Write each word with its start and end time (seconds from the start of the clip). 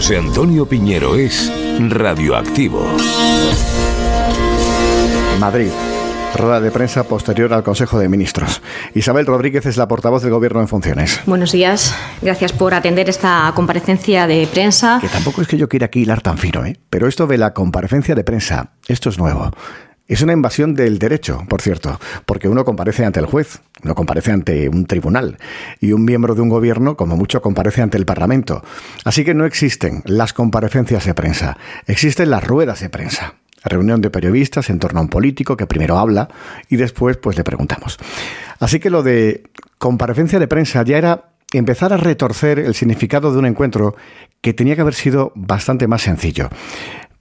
José 0.00 0.16
Antonio 0.16 0.64
Piñero 0.64 1.14
es 1.14 1.52
Radioactivo. 1.78 2.82
Madrid. 5.38 5.68
Rueda 6.34 6.58
de 6.58 6.70
prensa 6.70 7.04
posterior 7.04 7.52
al 7.52 7.62
Consejo 7.62 7.98
de 7.98 8.08
Ministros. 8.08 8.62
Isabel 8.94 9.26
Rodríguez 9.26 9.66
es 9.66 9.76
la 9.76 9.88
portavoz 9.88 10.22
del 10.22 10.30
Gobierno 10.30 10.62
en 10.62 10.68
funciones. 10.68 11.20
Buenos 11.26 11.52
días. 11.52 11.94
Gracias 12.22 12.54
por 12.54 12.72
atender 12.72 13.10
esta 13.10 13.52
comparecencia 13.54 14.26
de 14.26 14.48
prensa. 14.50 15.00
Que 15.02 15.08
tampoco 15.08 15.42
es 15.42 15.48
que 15.48 15.58
yo 15.58 15.68
quiera 15.68 15.84
aquí 15.84 16.00
hilar 16.00 16.22
tan 16.22 16.38
fino, 16.38 16.64
¿eh? 16.64 16.80
Pero 16.88 17.06
esto 17.06 17.26
de 17.26 17.36
la 17.36 17.52
comparecencia 17.52 18.14
de 18.14 18.24
prensa, 18.24 18.72
esto 18.88 19.10
es 19.10 19.18
nuevo. 19.18 19.50
Es 20.10 20.22
una 20.22 20.32
invasión 20.32 20.74
del 20.74 20.98
derecho, 20.98 21.44
por 21.48 21.62
cierto, 21.62 22.00
porque 22.26 22.48
uno 22.48 22.64
comparece 22.64 23.04
ante 23.04 23.20
el 23.20 23.26
juez, 23.26 23.60
no 23.84 23.94
comparece 23.94 24.32
ante 24.32 24.68
un 24.68 24.84
tribunal, 24.86 25.38
y 25.80 25.92
un 25.92 26.04
miembro 26.04 26.34
de 26.34 26.40
un 26.40 26.48
gobierno, 26.48 26.96
como 26.96 27.16
mucho, 27.16 27.40
comparece 27.40 27.80
ante 27.80 27.96
el 27.96 28.06
Parlamento. 28.06 28.60
Así 29.04 29.24
que 29.24 29.34
no 29.34 29.44
existen 29.44 30.02
las 30.06 30.32
comparecencias 30.32 31.04
de 31.04 31.14
prensa, 31.14 31.56
existen 31.86 32.28
las 32.30 32.44
ruedas 32.44 32.80
de 32.80 32.90
prensa 32.90 33.34
reunión 33.62 34.00
de 34.00 34.10
periodistas 34.10 34.70
en 34.70 34.78
torno 34.78 34.98
a 34.98 35.02
un 35.02 35.10
político 35.10 35.56
que 35.56 35.66
primero 35.66 35.98
habla 35.98 36.28
y 36.70 36.76
después 36.76 37.18
pues 37.18 37.36
le 37.36 37.44
preguntamos. 37.44 37.98
Así 38.58 38.80
que 38.80 38.90
lo 38.90 39.04
de 39.04 39.44
comparecencia 39.78 40.40
de 40.40 40.48
prensa 40.48 40.82
ya 40.82 40.96
era 40.96 41.34
empezar 41.52 41.92
a 41.92 41.98
retorcer 41.98 42.58
el 42.58 42.74
significado 42.74 43.32
de 43.32 43.38
un 43.38 43.44
encuentro 43.44 43.94
que 44.40 44.54
tenía 44.54 44.74
que 44.74 44.80
haber 44.80 44.94
sido 44.94 45.30
bastante 45.34 45.86
más 45.86 46.00
sencillo 46.02 46.48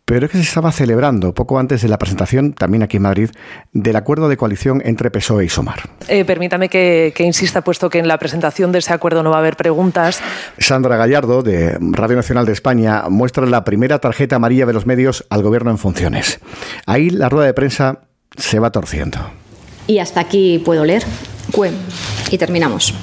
pero 0.10 0.26
es 0.26 0.32
que 0.32 0.40
se 0.40 0.44
estaba 0.44 0.72
celebrando 0.72 1.36
poco 1.36 1.60
antes 1.60 1.84
de 1.84 1.88
la 1.88 2.00
presentación, 2.00 2.54
también 2.54 2.82
aquí 2.82 2.98
en 2.98 3.04
Madrid, 3.04 3.30
del 3.74 3.96
acuerdo 3.96 4.28
de 4.28 4.38
coalición 4.38 4.82
entre 4.84 5.12
PSOE 5.12 5.46
y 5.46 5.50
Somar. 5.50 5.82
Eh, 6.08 6.26
permítame 6.26 6.68
que, 6.68 7.14
insista, 7.20 7.62
puesto 7.62 7.92
que 7.92 8.00
en 8.00 8.08
la 8.08 8.18
presentación 8.18 8.72
de 8.72 8.80
ese 8.80 8.92
acuerdo 8.92 9.22
no 9.22 9.30
va 9.30 9.36
a 9.36 9.40
haber 9.40 9.56
preguntas. 9.56 10.20
Sandra 10.58 10.98
Gallardo, 10.98 11.44
de 11.44 11.78
Radio 11.80 12.16
Nacional 12.16 12.48
de 12.48 12.54
España, 12.54 13.04
muestra 13.08 13.46
la 13.46 13.64
primera 13.64 14.00
tarjeta 14.00 14.38
amarilla 14.38 14.66
de 14.66 14.74
los 14.74 14.88
medios 14.88 15.28
al 15.30 15.44
gobierno 15.44 15.70
en 15.70 15.78
funciones. 15.78 16.40
Ahí 16.88 17.12
la 17.12 17.30
rueda 17.30 17.46
de 17.46 17.54
prensa 17.54 18.00
se 18.36 18.58
va 18.58 18.72
torciendo. 18.72 19.20
Y 19.86 20.00
hasta 20.00 20.22
aquí 20.22 20.60
puedo 20.66 20.86
leer. 20.86 21.04
Y 22.32 22.38
terminamos. 22.40 22.96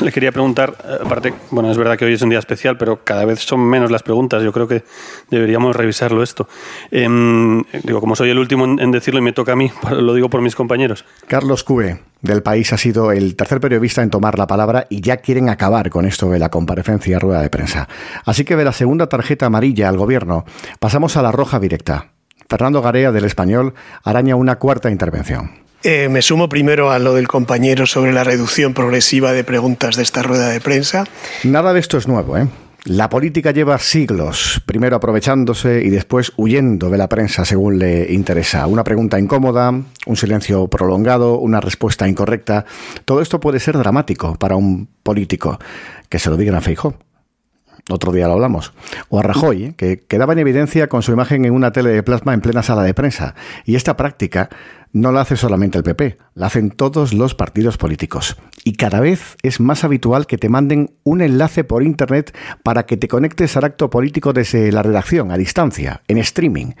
Le 0.04 0.12
quería 0.12 0.32
preguntar, 0.32 0.76
aparte, 1.04 1.34
bueno, 1.50 1.70
es 1.70 1.76
verdad 1.76 1.96
que 1.96 2.04
hoy 2.04 2.14
es 2.14 2.22
un 2.22 2.30
día 2.30 2.38
especial, 2.38 2.76
pero 2.78 3.04
cada 3.04 3.24
vez 3.24 3.40
son 3.40 3.60
menos 3.60 3.90
las 3.90 4.02
preguntas. 4.02 4.42
Yo 4.42 4.52
creo 4.52 4.66
que 4.66 4.82
deberíamos 5.30 5.76
revisarlo 5.76 6.22
esto. 6.22 6.48
Em, 6.90 7.62
digo, 7.84 8.00
como 8.00 8.16
soy 8.16 8.30
el 8.30 8.38
último 8.38 8.64
en 8.64 8.90
decirlo 8.90 9.20
y 9.20 9.22
me 9.22 9.32
toca 9.32 9.52
a 9.52 9.56
mí, 9.56 9.70
lo 9.90 10.14
digo 10.14 10.30
por 10.30 10.40
mis 10.40 10.56
compañeros. 10.56 11.04
Carlos 11.26 11.64
Cue, 11.64 12.00
del 12.22 12.42
país, 12.42 12.72
ha 12.72 12.78
sido 12.78 13.12
el 13.12 13.36
tercer 13.36 13.60
periodista 13.60 14.02
en 14.02 14.10
tomar 14.10 14.38
la 14.38 14.46
palabra 14.46 14.86
y 14.88 15.00
ya 15.00 15.18
quieren 15.18 15.48
acabar 15.48 15.90
con 15.90 16.06
esto 16.06 16.30
de 16.30 16.38
la 16.38 16.48
comparecencia 16.48 17.18
rueda 17.18 17.42
de 17.42 17.50
prensa. 17.50 17.88
Así 18.24 18.44
que 18.44 18.56
de 18.56 18.64
la 18.64 18.72
segunda 18.72 19.08
tarjeta 19.08 19.46
amarilla 19.46 19.88
al 19.88 19.98
gobierno 19.98 20.44
pasamos 20.78 21.16
a 21.16 21.22
la 21.22 21.32
roja 21.32 21.60
directa. 21.60 22.12
Fernando 22.48 22.82
Garea, 22.82 23.12
del 23.12 23.26
Español, 23.26 23.74
araña 24.02 24.34
una 24.34 24.56
cuarta 24.56 24.90
intervención. 24.90 25.69
Eh, 25.82 26.10
me 26.10 26.20
sumo 26.20 26.50
primero 26.50 26.90
a 26.90 26.98
lo 26.98 27.14
del 27.14 27.26
compañero 27.26 27.86
sobre 27.86 28.12
la 28.12 28.22
reducción 28.22 28.74
progresiva 28.74 29.32
de 29.32 29.44
preguntas 29.44 29.96
de 29.96 30.02
esta 30.02 30.22
rueda 30.22 30.48
de 30.48 30.60
prensa. 30.60 31.04
Nada 31.42 31.72
de 31.72 31.80
esto 31.80 31.96
es 31.96 32.06
nuevo, 32.06 32.36
¿eh? 32.36 32.46
La 32.84 33.08
política 33.08 33.50
lleva 33.50 33.78
siglos, 33.78 34.62
primero 34.66 34.96
aprovechándose 34.96 35.82
y 35.82 35.90
después 35.90 36.32
huyendo 36.36 36.90
de 36.90 36.98
la 36.98 37.08
prensa 37.08 37.44
según 37.44 37.78
le 37.78 38.12
interesa. 38.12 38.66
Una 38.66 38.84
pregunta 38.84 39.18
incómoda, 39.18 39.70
un 39.70 40.16
silencio 40.16 40.68
prolongado, 40.68 41.38
una 41.38 41.60
respuesta 41.60 42.08
incorrecta. 42.08 42.64
Todo 43.04 43.20
esto 43.20 43.40
puede 43.40 43.60
ser 43.60 43.76
dramático 43.76 44.34
para 44.36 44.56
un 44.56 44.88
político. 45.02 45.58
Que 46.08 46.18
se 46.18 46.30
lo 46.30 46.36
digan 46.36 46.56
a 46.56 46.60
Feijó. 46.62 46.94
Otro 47.88 48.12
día 48.12 48.26
lo 48.26 48.34
hablamos. 48.34 48.72
O 49.08 49.18
a 49.18 49.22
Rajoy, 49.22 49.74
que 49.76 49.98
quedaba 49.98 50.32
en 50.32 50.38
evidencia 50.40 50.88
con 50.88 51.02
su 51.02 51.12
imagen 51.12 51.44
en 51.44 51.52
una 51.52 51.72
tele 51.72 51.90
de 51.90 52.02
plasma 52.02 52.34
en 52.34 52.40
plena 52.40 52.62
sala 52.62 52.82
de 52.82 52.94
prensa. 52.94 53.34
Y 53.64 53.76
esta 53.76 53.96
práctica 53.96 54.48
no 54.92 55.12
la 55.12 55.20
hace 55.20 55.36
solamente 55.36 55.78
el 55.78 55.84
PP, 55.84 56.18
la 56.34 56.46
hacen 56.46 56.70
todos 56.70 57.12
los 57.12 57.34
partidos 57.34 57.76
políticos. 57.76 58.36
Y 58.64 58.72
cada 58.72 59.00
vez 59.00 59.36
es 59.42 59.60
más 59.60 59.84
habitual 59.84 60.26
que 60.26 60.38
te 60.38 60.48
manden 60.48 60.92
un 61.04 61.20
enlace 61.20 61.64
por 61.64 61.82
Internet 61.82 62.36
para 62.62 62.86
que 62.86 62.96
te 62.96 63.08
conectes 63.08 63.56
al 63.56 63.64
acto 63.64 63.90
político 63.90 64.32
desde 64.32 64.72
la 64.72 64.82
redacción, 64.82 65.30
a 65.30 65.36
distancia, 65.36 66.02
en 66.08 66.18
streaming. 66.18 66.72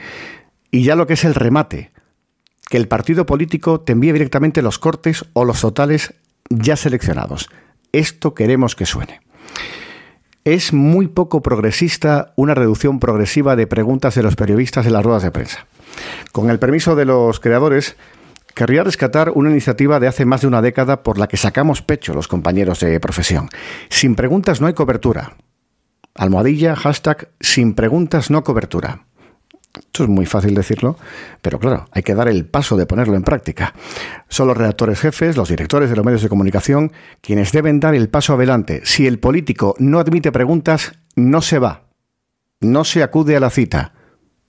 Y 0.70 0.82
ya 0.82 0.96
lo 0.96 1.06
que 1.06 1.14
es 1.14 1.24
el 1.24 1.34
remate, 1.34 1.92
que 2.68 2.76
el 2.76 2.88
partido 2.88 3.26
político 3.26 3.80
te 3.80 3.92
envíe 3.92 4.12
directamente 4.12 4.62
los 4.62 4.78
cortes 4.78 5.24
o 5.32 5.44
los 5.44 5.60
totales 5.60 6.14
ya 6.48 6.76
seleccionados. 6.76 7.48
Esto 7.92 8.34
queremos 8.34 8.76
que 8.76 8.86
suene. 8.86 9.20
Es 10.44 10.72
muy 10.72 11.08
poco 11.08 11.42
progresista 11.42 12.32
una 12.36 12.54
reducción 12.54 12.98
progresiva 12.98 13.56
de 13.56 13.66
preguntas 13.66 14.14
de 14.14 14.22
los 14.22 14.36
periodistas 14.36 14.86
en 14.86 14.94
las 14.94 15.04
ruedas 15.04 15.22
de 15.22 15.30
prensa. 15.30 15.66
Con 16.32 16.50
el 16.50 16.58
permiso 16.58 16.94
de 16.94 17.04
los 17.04 17.40
creadores, 17.40 17.96
querría 18.54 18.84
rescatar 18.84 19.32
una 19.34 19.50
iniciativa 19.50 20.00
de 20.00 20.08
hace 20.08 20.24
más 20.24 20.42
de 20.42 20.46
una 20.46 20.62
década 20.62 21.02
por 21.02 21.18
la 21.18 21.28
que 21.28 21.36
sacamos 21.36 21.82
pecho 21.82 22.14
los 22.14 22.28
compañeros 22.28 22.80
de 22.80 23.00
profesión. 23.00 23.48
Sin 23.88 24.14
preguntas 24.14 24.60
no 24.60 24.66
hay 24.66 24.74
cobertura. 24.74 25.36
Almohadilla, 26.14 26.76
hashtag, 26.76 27.28
sin 27.40 27.74
preguntas 27.74 28.30
no 28.30 28.44
cobertura. 28.44 29.06
Esto 29.72 30.02
es 30.02 30.08
muy 30.08 30.26
fácil 30.26 30.54
decirlo, 30.54 30.96
pero 31.42 31.60
claro, 31.60 31.86
hay 31.92 32.02
que 32.02 32.14
dar 32.14 32.28
el 32.28 32.44
paso 32.44 32.76
de 32.76 32.86
ponerlo 32.86 33.14
en 33.14 33.22
práctica. 33.22 33.72
Son 34.28 34.48
los 34.48 34.56
redactores 34.56 34.98
jefes, 34.98 35.36
los 35.36 35.48
directores 35.48 35.88
de 35.90 35.96
los 35.96 36.04
medios 36.04 36.22
de 36.22 36.28
comunicación, 36.28 36.92
quienes 37.20 37.52
deben 37.52 37.78
dar 37.78 37.94
el 37.94 38.08
paso 38.08 38.34
adelante. 38.34 38.82
Si 38.84 39.06
el 39.06 39.20
político 39.20 39.76
no 39.78 40.00
admite 40.00 40.32
preguntas, 40.32 40.92
no 41.14 41.40
se 41.40 41.60
va, 41.60 41.84
no 42.60 42.84
se 42.84 43.04
acude 43.04 43.36
a 43.36 43.40
la 43.40 43.50
cita 43.50 43.94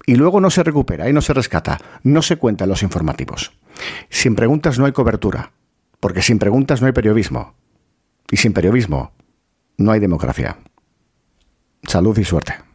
y 0.06 0.16
luego 0.16 0.41
no 0.41 0.50
se 0.50 0.63
recupera 0.63 1.09
y 1.09 1.13
no 1.13 1.22
se 1.22 1.34
rescata, 1.34 1.79
no 2.03 2.22
se 2.22 2.38
cuenta 2.38 2.66
en 2.66 2.69
los 2.69 2.84
informativos. 2.84 3.51
Sin 4.09 4.35
preguntas 4.35 4.79
no 4.79 4.85
hay 4.85 4.91
cobertura, 4.91 5.51
porque 6.00 6.22
sin 6.22 6.39
preguntas 6.39 6.81
no 6.81 6.88
hay 6.88 6.94
periodismo. 6.94 7.56
Y 8.29 8.38
sin 8.38 8.53
periodismo 8.53 9.11
no 9.78 9.91
hay 9.91 10.00
democracia. 10.00 10.57
Salud 11.84 12.17
y 12.17 12.23
suerte. 12.23 12.70